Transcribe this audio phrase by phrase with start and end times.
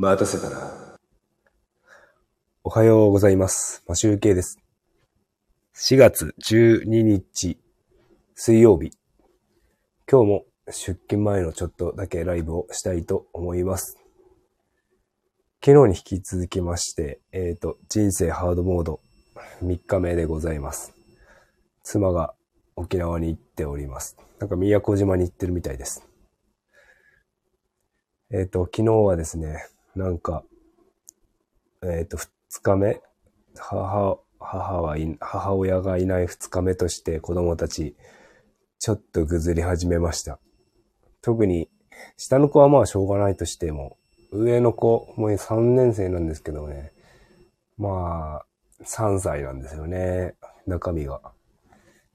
[0.00, 0.96] 待たせたな。
[2.62, 3.82] おはようございます。
[3.88, 4.60] マシュウケイです。
[5.74, 7.58] 4月12日、
[8.36, 8.92] 水曜日。
[10.08, 13.98] 今日も出勤前のちょっとだけライブをしたいと思います。
[15.64, 19.00] 昨日に引き続きまして、えっ、と、人生ハードモード
[19.64, 20.94] 3日目でございます。
[21.82, 22.34] 妻が
[22.76, 24.16] 沖縄に行っております。
[24.38, 26.06] なんか宮古島に行ってるみたいです。
[28.30, 29.66] えっ、と、昨日はですね、
[29.98, 30.44] なんか、
[31.82, 33.02] えっ、と、二日目、
[33.56, 37.96] 母、母はい、母親がいない二日目として子供たち、
[38.78, 40.38] ちょっとぐずり始めました。
[41.20, 41.68] 特に、
[42.16, 43.98] 下の子はまあしょうがないとしても、
[44.30, 46.92] 上の子、もう3年生なんですけどね、
[47.76, 48.46] まあ、
[48.84, 50.36] 3歳なんですよね、
[50.68, 51.20] 中身が。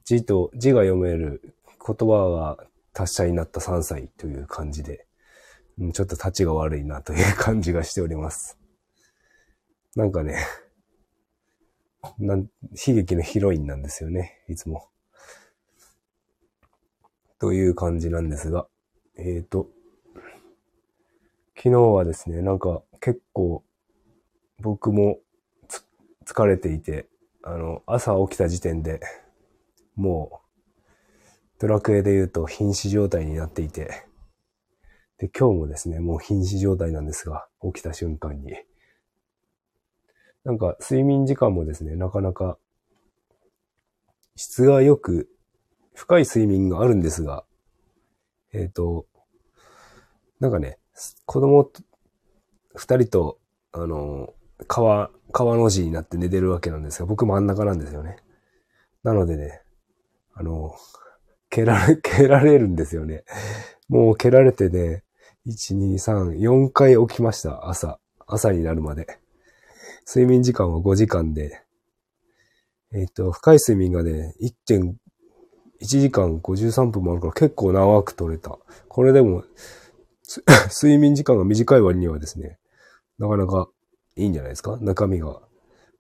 [0.05, 1.53] 字と、字が読める
[1.85, 5.05] 言葉が達者になった3歳という感じで、
[5.93, 8.57] ちょっと立ちが悪いなという感じがしております。
[9.95, 10.37] なんかね、
[12.19, 12.47] なん
[12.87, 14.89] 悲劇のヒロインなんですよね、いつも。
[17.39, 18.67] という感じなんですが、
[19.17, 19.69] えっ、と、
[21.55, 23.63] 昨日はですね、なんか結構
[24.59, 25.19] 僕も
[26.25, 27.07] 疲れていて、
[27.41, 29.01] あの、朝起きた時点で
[29.95, 30.43] もう
[31.59, 34.05] ドラクエで言うと瀕死状態になっていて、
[35.23, 38.51] で、今日もですね、もう瀕死状態なんですが、起きた瞬間に。
[40.43, 42.57] なんか、睡眠時間もですね、なかなか、
[44.35, 45.29] 質が良く、
[45.93, 47.45] 深い睡眠があるんですが、
[48.51, 49.05] えっ、と、
[50.41, 50.77] なんかね、
[51.25, 51.71] 子供
[52.75, 53.39] 二人と、
[53.71, 54.33] あの、
[54.67, 58.17] 川、川の字になって寝てるわけなんですが、僕真ん中なんですよね。
[59.03, 59.61] なのでね、
[60.33, 60.75] あの、
[61.49, 63.23] 蹴られ、蹴られるんですよね。
[63.87, 65.02] もう蹴られてね、
[65.45, 67.69] 1、2、3、4回起きました。
[67.69, 67.99] 朝。
[68.25, 69.19] 朝になるまで。
[70.07, 71.61] 睡眠時間は5時間で、
[72.93, 74.93] えっ、と、深い睡眠がね、1.1
[75.81, 78.57] 時間53分もあるから結構長く取れた。
[78.87, 79.43] これでも、
[80.81, 82.57] 睡眠時間が短い割にはですね、
[83.17, 83.69] なかなか
[84.15, 84.77] いいんじゃないですか？
[84.79, 85.41] 中身が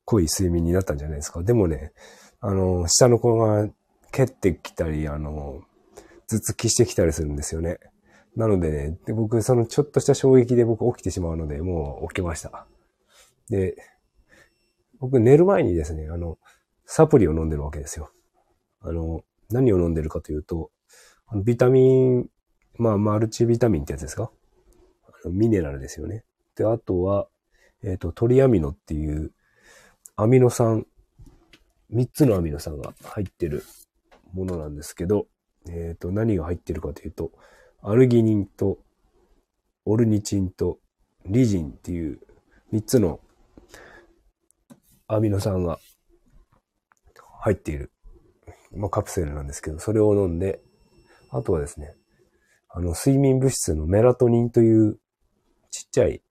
[0.05, 1.43] 濃い睡眠になったんじゃないですか？
[1.43, 1.91] でもね、
[2.39, 3.67] あの、下の子が
[4.11, 5.61] 蹴ってきたり、あの、
[6.27, 7.79] 頭突きしてきたりするんですよね。
[8.35, 12.65] なのでね、で僕、そのちょっとした衝撃で僕起きてしまうので、もう起きました。
[13.49, 13.75] で、
[14.99, 16.37] 僕寝る前にですね、あの、
[16.85, 18.11] サプリを飲んでるわけですよ。
[18.81, 20.71] あの、何を飲んでるかというと、
[21.43, 22.29] ビタミン、
[22.77, 24.31] まあ、マルチビタミンってやつですか？
[25.25, 26.23] ミネラルですよね。
[26.55, 27.27] で、あとは、
[27.83, 29.31] えっ、と、トリアミノっていう
[30.15, 30.85] アミノ酸、
[31.91, 33.63] 3つのアミノ酸が入ってる
[34.33, 35.27] ものなんですけど、
[35.69, 37.31] えっ、と、何が入ってるかというと、
[37.85, 38.77] アルギニンと
[39.85, 40.79] オルニチンと
[41.25, 42.19] リジンっていう
[42.71, 43.19] 3つの
[45.07, 45.79] アミノ酸が
[47.41, 47.91] 入っている、
[48.73, 50.61] まあ、カプセルなんですけど、それを飲んで、
[51.29, 51.93] あとはですね、
[52.69, 54.97] あの、睡眠物質のメラトニンという
[55.69, 56.21] ちっちゃい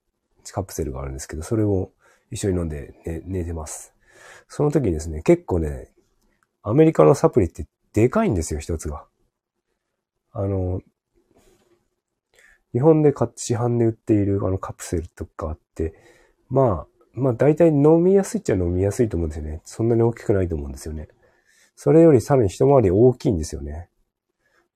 [0.52, 1.90] カプセルがあるんですけど、それを
[2.30, 3.94] 一緒に飲んで寝寝てます。
[4.48, 5.90] その時にですね、結構ね、
[6.62, 9.04] アメリカのサプリってでかいんですよ、一つが。
[10.32, 10.80] あの、
[12.72, 15.94] 日本で買って市販で売っているあのカプセルとかあって、
[16.48, 19.60] まあ、まあ大体飲みやすいっちゃ飲みやすいと思うんですよね。
[19.64, 21.08] そんなに大きくないと思うんですよね。
[21.76, 23.88] それよりさらに一回り大きいんですよね。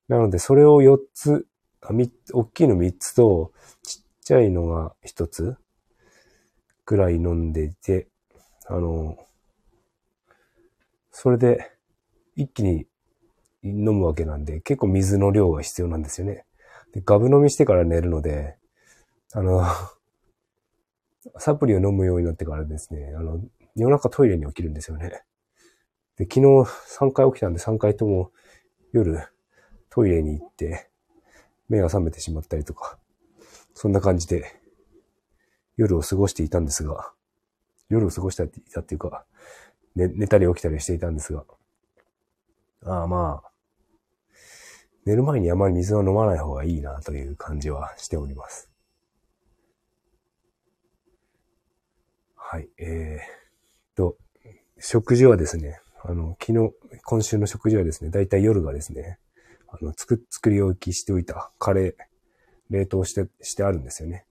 [0.07, 1.47] なのでそれを4つ、
[1.81, 3.51] あみ大きいの3つと、
[3.83, 5.57] ちっちゃいのが1つ
[6.85, 8.07] ぐらい飲んでいて、
[8.67, 9.17] あの、
[11.11, 11.71] それで
[12.35, 12.85] 一気に
[13.63, 16.45] 飲むわけなんで、結構水の量が必要なんですよね。
[16.97, 18.57] で、ガブ飲みしてから寝るので、
[19.31, 19.63] あの、
[21.37, 23.39] サプリを飲むようになってからですね、あの、
[23.75, 25.23] 夜中トイレに起きるんですよね。
[26.15, 26.41] で、昨日
[26.97, 28.31] 3回起きたんで3回とも
[28.93, 29.21] 夜
[29.91, 30.89] トイレに行って、
[31.69, 32.97] 目が覚めてしまったりとか、
[33.75, 34.59] そんな感じで
[35.75, 37.13] 夜を過ごしていたんですが、
[37.89, 39.23] 夜を過ごしたっていたっていうか、
[39.95, 41.45] 寝寝たり起きたりしていたんですが、
[42.85, 43.51] ああまあ、
[45.07, 48.69] 寝る前にあまり水を飲まない方がいいなという感じはしております。
[52.35, 54.17] はい、えー、と、
[54.77, 56.73] 食事はですね、あの、昨日、
[57.05, 59.17] 今週の食事はですね、だいたい夜がですね、
[59.69, 61.93] あの、作、作り置きしておいたカレー、
[62.69, 64.25] 冷凍して、してあるんですよね。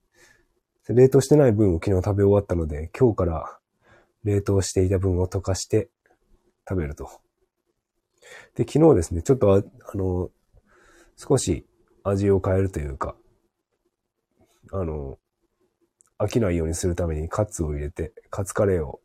[0.90, 3.58] 冷凍してない分を昨日食べ終わったので、今日から
[4.24, 5.88] 冷凍していた分を溶かして
[6.68, 7.08] 食べると。
[8.56, 10.30] で、昨日ですね、ちょっとあ、あの、
[11.16, 11.66] 少し
[12.04, 13.16] 味を変えるというか、
[14.72, 15.18] あの、
[16.18, 19.00] 飽きないようにするためにカツを入れて、カツカレーを、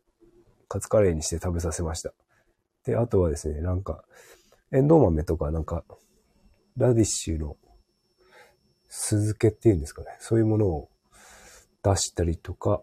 [0.68, 2.12] カツカレーにして食べさせました。
[2.84, 4.04] で、あとはですね、なんか、
[4.72, 5.84] エンドウ豆とか、なんか、
[6.76, 7.56] ラディッシュの
[8.88, 10.08] 酢漬けっていうんですかね。
[10.20, 10.90] そういうものを
[11.82, 12.82] 出したりとか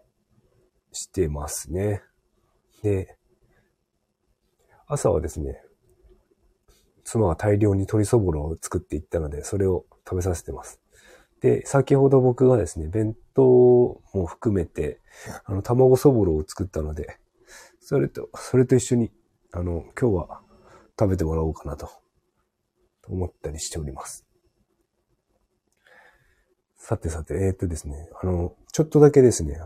[0.92, 2.02] してますね。
[2.82, 3.16] で、
[4.86, 5.62] 朝はですね、
[7.10, 10.80] 妻が大量に鶏そぼろを作っていったので、それを食べさせてます。
[11.40, 13.42] で、先ほど僕がですね、弁当
[14.14, 15.00] も含めて、
[15.44, 17.18] あの、卵そぼろを作ったので、
[17.80, 19.10] それと、それと一緒に、
[19.50, 20.40] あの、今日は
[20.96, 21.90] 食べてもらおうかなと、
[23.08, 24.24] 思ったりしております。
[26.76, 29.60] さてさて、えー、っとですね、あの、ちょっとだけですね、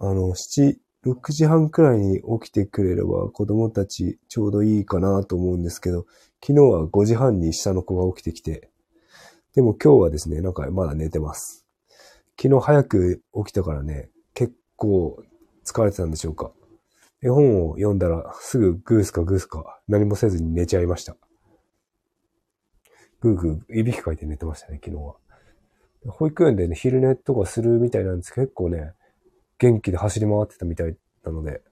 [0.00, 6.06] あの、7、6時半くらいに起きてくれれば子供たちちょうどいいかなと思うんですけど、
[6.42, 8.70] 昨日は5時半に下の子が起きてきて、
[9.54, 11.66] でも今日はですね、なんかまだ寝てます。
[12.40, 15.22] 昨日早く起きたからね、結構
[15.64, 16.52] 疲れてたんでしょうか。
[17.22, 21.16] 絵本を読んだらすぐグースかグースか何もせずに寝ちゃいました。
[23.20, 25.16] グーグー、いびきかいて寝てましたね、昨日は。
[26.06, 28.92] 保育園でね、昼寝とかするみたいなんですけど、結構ね、
[29.64, 30.94] 元気で走り回ってたみたい
[31.24, 31.62] なので、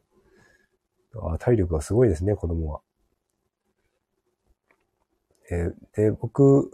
[1.14, 2.80] あ体力がすごいですね、子供は。
[5.50, 6.70] えー、で、僕、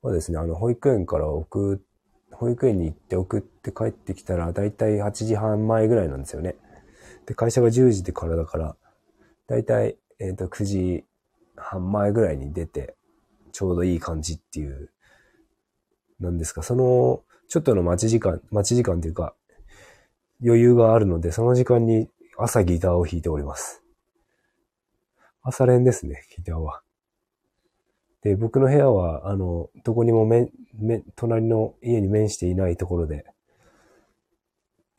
[0.00, 1.80] はですね、あの、保育園から送、
[2.30, 6.54] 保育園に行って送って帰ってきたら、だいたい8時半前ぐらいなんですよね。
[7.26, 8.76] で、会社が10時でからだから、
[9.48, 11.04] だいたい、えっ、ー、と、9時
[11.56, 12.94] 半前ぐらいに出て、
[13.50, 14.90] ちょうどいい感じっていう、
[16.20, 19.34] なんですか、その、ちょっとの待ち時間、待ち時間というか、
[20.44, 23.82] 余裕があるので、その時間に朝ギターを弾いております。
[25.42, 26.82] 朝練ですね、ギターは。
[28.22, 33.24] で、僕の部屋は、あの、どこにもめ、め、隣の家に面していないところで、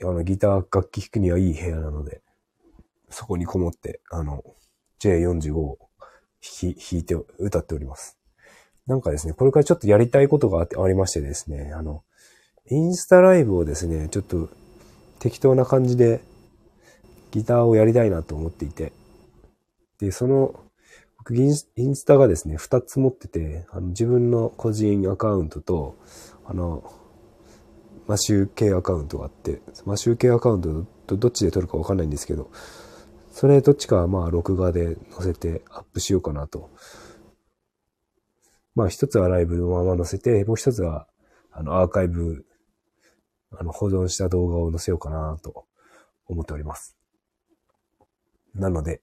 [0.02, 2.22] あの、ギター楽器弾くにはいい部屋なので、
[3.10, 4.44] そこにこもって、あの、
[5.00, 5.78] J45 を
[6.42, 8.18] 弾弾いて、歌っております。
[8.86, 12.04] なんかですね、これからちょっとやりたいことがありましてですね、あの、
[12.70, 14.50] インスタライブをですね、ちょっと
[15.24, 16.20] 適当な感じで
[17.32, 18.92] ギターをやりたいなと思っていて、
[19.98, 20.60] で、その
[21.18, 25.96] 僕インスタがですね、二つ持ってて、あの自分の個人アカウントと、
[26.46, 26.84] あの、
[28.06, 32.52] マシュー系アカウントがあって、マシュー系アカウントとどっちで撮るかわかんないんですけど、
[33.32, 36.70] それどっちかはまあ録画で載せてアップしようかなと。
[38.76, 41.08] まあ一つはライブのまま載せて、もう一つは
[41.54, 42.46] あのアーカイブ、
[43.60, 45.66] あの保存した動画を載せようかなと
[46.28, 46.98] 思っております。
[48.56, 49.02] なので、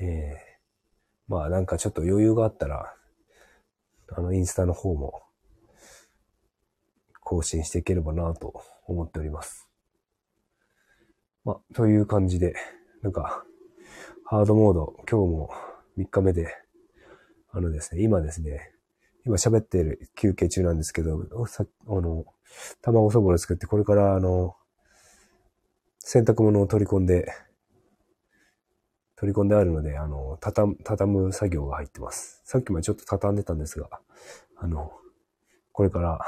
[0.00, 2.94] ええー、まあなんかちょっと余裕があったら、
[4.10, 5.22] あのインスタの方も
[7.20, 9.68] 更新していければなと思っております。
[11.44, 12.54] まあ、という感じで、
[13.02, 13.44] なんか、
[14.24, 15.50] ハードモード、今日も
[15.98, 16.48] 3日目で、
[17.50, 18.72] あのですね、今ですね、
[19.26, 22.24] 今喋っている休憩中なんですけど、さあの、
[22.82, 24.56] 卵そぼろ作って、これからあの、
[25.98, 27.32] 洗濯物を取り込んで、
[29.16, 32.42] 取り込んであるので、あの、畳む、畳む作業が入ってます。
[32.44, 33.88] さっきまでちょっと畳んでたんですが、
[34.56, 34.92] あの、
[35.72, 36.20] これから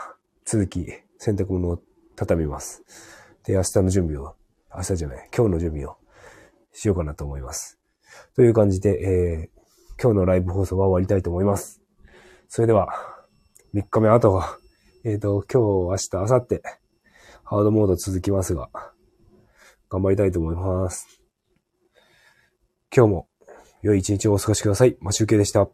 [0.45, 0.87] 続き
[1.19, 1.81] 洗濯物を
[2.17, 2.83] 畳みます。
[3.45, 4.35] で、明日の準備を、
[4.75, 5.97] 明日じゃない、今日の準備を
[6.73, 7.79] しようかなと思います。
[8.35, 11.83] という感じで、えー、今日のライブ放送は終わりたいと思います。
[12.49, 12.89] それでは、
[13.75, 14.59] 3日目、あとは、
[15.07, 15.63] えっ、ー、と、今
[15.97, 16.61] 日、明日、明後日、
[17.45, 18.71] ハードモード続きますが、
[19.89, 21.23] 頑張りたいと思います。
[22.93, 23.29] 今日も
[23.83, 24.97] 良い一日をお過ごしください。
[24.99, 25.69] マシュウケでした。